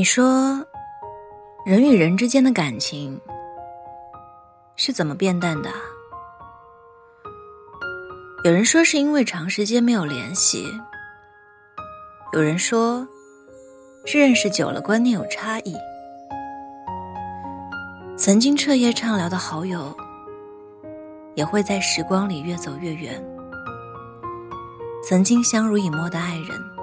[0.00, 0.64] 你说，
[1.66, 3.20] 人与人之间的感情
[4.74, 5.68] 是怎么变淡的？
[8.44, 10.64] 有人说是因为长时间没有联系，
[12.32, 13.06] 有人说
[14.06, 15.76] 是认识久了观念有差异。
[18.16, 19.94] 曾经彻夜畅聊的好友，
[21.34, 23.22] 也会在时光里越走越远；
[25.06, 26.79] 曾经相濡以沫的爱人。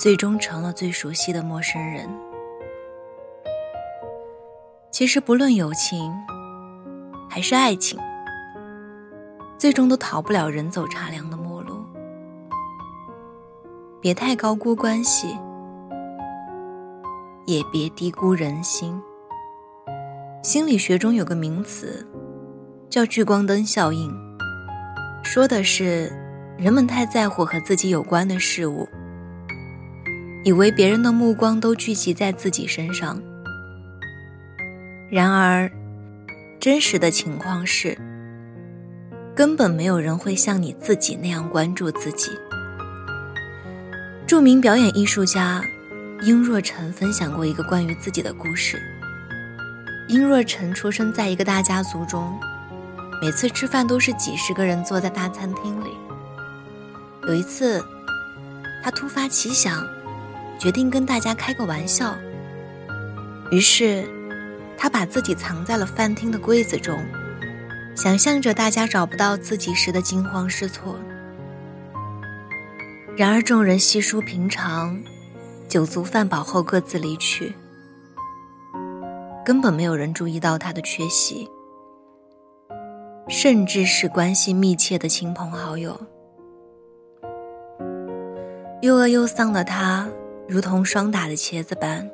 [0.00, 2.08] 最终成了最熟悉的陌生人。
[4.90, 6.10] 其实，不论友情
[7.28, 8.00] 还是爱情，
[9.58, 11.84] 最终都逃不了人走茶凉的末路。
[14.00, 15.36] 别太高估关系，
[17.44, 18.98] 也别低估人心。
[20.42, 22.08] 心理学中有个名词
[22.88, 24.10] 叫“聚光灯效应”，
[25.22, 26.10] 说的是
[26.56, 28.88] 人们太在乎和自己有关的事物。
[30.42, 33.20] 以为别人的目光都聚集在自己身上，
[35.10, 35.70] 然而，
[36.58, 37.98] 真实的情况是，
[39.34, 42.30] 根本没有人会像你自己那样关注自己。
[44.26, 45.62] 著名表演艺术家
[46.22, 48.80] 殷若晨分享过一个关于自己的故事。
[50.08, 52.34] 殷若晨出生在一个大家族中，
[53.20, 55.90] 每次吃饭都是几十个人坐在大餐厅里。
[57.28, 57.84] 有一次，
[58.82, 59.86] 他突发奇想。
[60.60, 62.14] 决定跟大家开个玩笑。
[63.50, 64.04] 于是，
[64.76, 67.02] 他把自己藏在了饭厅的柜子中，
[67.96, 70.96] 想象着大家找不到自己时的惊慌失措。
[73.16, 75.02] 然而，众人稀疏平常，
[75.66, 77.54] 酒足饭饱后各自离去，
[79.42, 81.48] 根本没有人注意到他的缺席，
[83.28, 85.98] 甚至是关系密切的亲朋好友。
[88.82, 90.06] 又饿又丧的他。
[90.50, 92.10] 如同霜打的茄子般，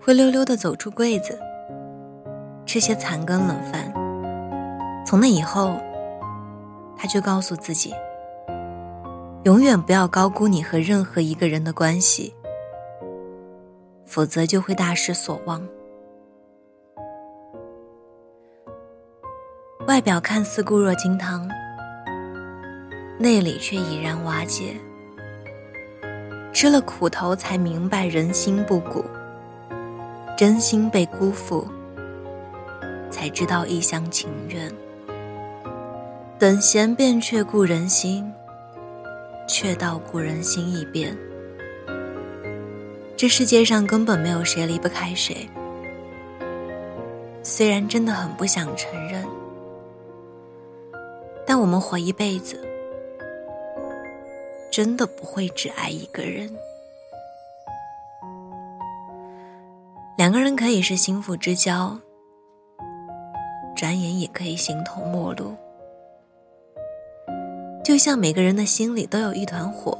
[0.00, 1.38] 灰溜溜的走出柜子，
[2.64, 3.92] 吃些残羹冷饭。
[5.04, 5.78] 从那以后，
[6.96, 7.92] 他就告诉自己，
[9.44, 12.34] 永远不要高估你和任何一个人的关系，
[14.06, 15.60] 否则就会大失所望。
[19.86, 21.46] 外表看似固若金汤，
[23.18, 24.76] 内里却已然瓦解。
[26.60, 29.02] 吃了苦头，才明白人心不古；
[30.36, 31.66] 真心被辜负，
[33.10, 34.70] 才知道一厢情愿。
[36.38, 38.30] 等闲变却故人心，
[39.48, 41.16] 却道故人心易变。
[43.16, 45.48] 这世界上根本没有谁离不开谁，
[47.42, 49.26] 虽然真的很不想承认，
[51.46, 52.69] 但我们活一辈子。
[54.70, 56.50] 真的不会只爱一个人。
[60.16, 61.98] 两个人可以是心腹之交，
[63.74, 65.56] 转眼也可以形同陌路。
[67.82, 69.98] 就像每个人的心里都有一团火，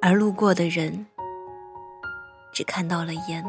[0.00, 1.06] 而路过的人
[2.52, 3.44] 只看到了烟。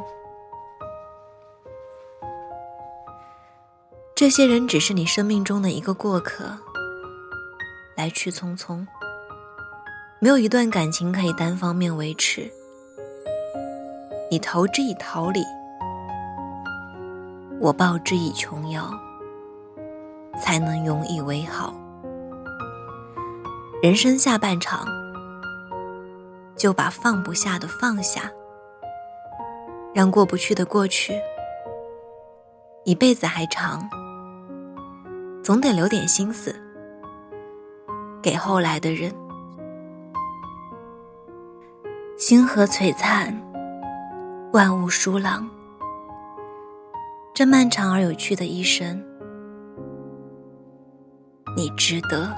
[4.15, 6.57] 这些人只是你生命中的一个过客，
[7.95, 8.85] 来去匆匆。
[10.23, 12.47] 没有一段感情可以单方面维持，
[14.29, 15.43] 你投之以桃李，
[17.59, 18.87] 我报之以琼瑶，
[20.39, 21.73] 才能永以为好。
[23.81, 24.85] 人生下半场，
[26.55, 28.31] 就把放不下的放下，
[29.91, 31.19] 让过不去的过去。
[32.83, 33.89] 一辈子还长，
[35.43, 36.55] 总得留点心思
[38.21, 39.11] 给后来的人。
[42.31, 43.37] 星河璀璨，
[44.53, 45.45] 万物舒朗。
[47.33, 49.03] 这漫长而有趣的一生，
[51.57, 52.33] 你值得。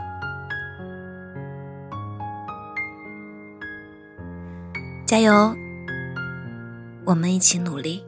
[5.06, 5.56] 加油，
[7.06, 8.04] 我们一起努力。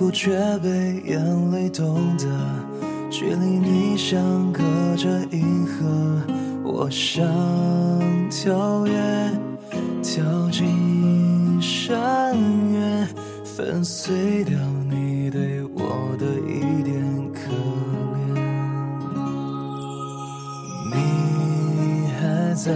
[0.00, 0.30] 后却
[0.60, 2.24] 被眼泪冻得
[3.10, 4.62] 距离你相隔
[4.96, 6.22] 着银河。
[6.64, 7.22] 我想
[8.30, 9.30] 跳跃，
[10.02, 11.94] 跳进深
[12.72, 13.06] 渊，
[13.44, 14.56] 粉碎掉
[14.88, 17.04] 你对我的一点
[17.34, 17.52] 可
[18.16, 18.40] 怜。
[20.94, 22.72] 你还在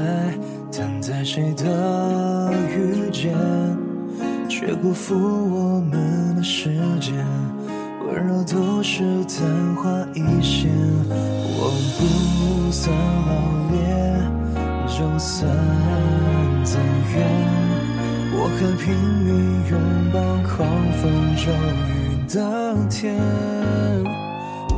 [0.70, 3.34] 等待谁的遇见？
[4.46, 5.98] 却辜负我们
[6.44, 6.70] 时
[7.00, 7.14] 间。
[8.06, 9.42] 温柔都是昙
[9.76, 10.70] 花一现，
[11.56, 12.94] 我不算
[13.26, 13.32] 老
[13.72, 13.82] 练，
[14.86, 15.50] 就算
[16.62, 16.78] 走
[17.14, 17.24] 远。
[18.36, 18.94] 我还拼
[19.24, 19.28] 命
[19.70, 19.72] 拥
[20.12, 20.68] 抱狂
[21.00, 21.02] 风
[21.34, 21.42] 骤
[21.88, 21.90] 雨
[22.28, 22.36] 的
[22.90, 23.16] 天，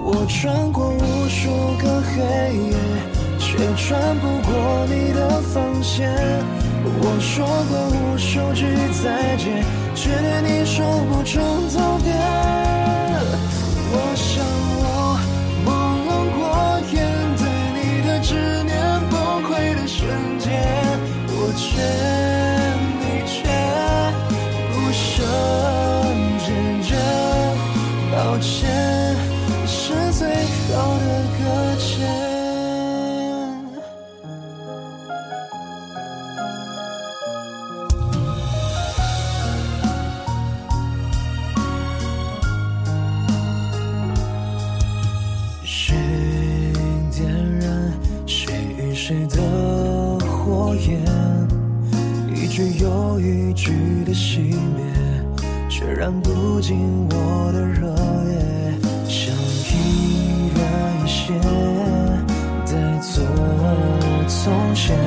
[0.05, 1.51] 我穿过无数
[1.83, 2.23] 个黑
[2.55, 2.73] 夜，
[3.41, 6.15] 却穿不过你的防线。
[7.01, 8.65] 我说过无数句
[9.03, 11.41] 再见，却对你说不出
[11.77, 12.76] 道别。
[49.09, 51.01] 谁的火焰？
[52.35, 53.71] 一句又一句
[54.05, 54.83] 的熄灭，
[55.69, 57.87] 却燃不尽我的热
[58.25, 58.35] 烈，
[59.09, 59.33] 想
[59.71, 60.61] 易燃
[61.05, 61.33] 一些，
[62.67, 63.23] 带走。
[64.27, 64.99] 从前，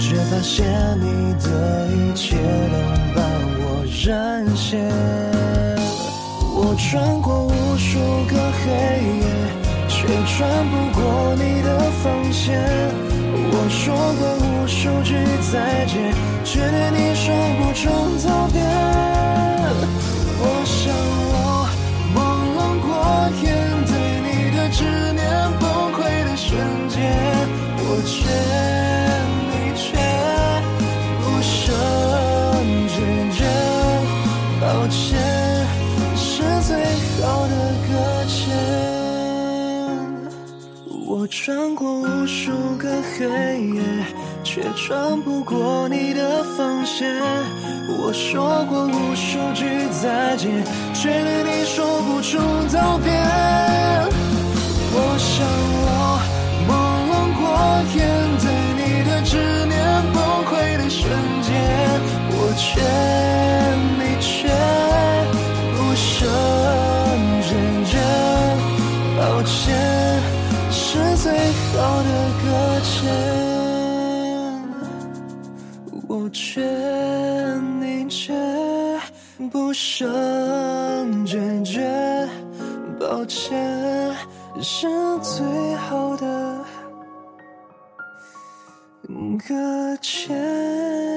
[0.00, 0.64] 却发现
[0.98, 2.74] 你的一切都
[3.14, 3.20] 把
[3.58, 4.80] 我染线。
[6.56, 7.98] 我穿过无数
[8.30, 8.32] 个
[8.64, 8.70] 黑
[9.20, 9.28] 夜，
[10.08, 10.36] 也穿
[10.70, 11.68] 不过你的
[12.02, 12.60] 防线。
[13.56, 15.14] 我说过无数句
[15.52, 15.92] 再见，
[16.44, 17.24] 却对你说
[17.58, 17.82] 不出
[18.26, 18.56] 道别。
[20.40, 20.74] 我想
[21.32, 21.34] 我
[22.14, 22.16] 朦
[22.54, 22.86] 胧过
[23.42, 23.44] 眼，
[23.86, 23.90] 对
[24.24, 24.78] 你的执
[25.14, 25.22] 念
[25.60, 25.62] 崩
[25.92, 26.52] 溃的瞬
[26.88, 26.94] 间。
[27.86, 28.14] 我却，
[41.06, 43.82] 我穿过无数个黑夜，
[44.42, 47.06] 却穿不过你的防线。
[47.98, 49.64] 我说过无数句
[50.02, 50.50] 再见，
[50.94, 52.38] 却对你说不出
[52.74, 53.12] 道别。
[54.96, 55.84] 我想我。
[57.96, 58.00] 眼
[58.38, 59.36] 在你的执
[59.66, 59.78] 念
[60.12, 61.02] 崩溃的瞬
[61.42, 61.52] 间，
[62.30, 62.80] 我却
[71.24, 72.08] 最好的
[72.42, 72.44] 搁
[72.84, 72.92] 浅。
[76.06, 76.60] 我却
[77.80, 78.34] 你却
[79.50, 80.04] 不舍
[81.24, 82.28] 拒绝，
[83.00, 84.14] 抱歉，
[84.60, 84.86] 是
[85.22, 86.60] 最好的。
[89.48, 91.13] 搁浅。